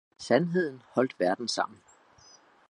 [0.17, 1.83] Sandheden holdt verden sammen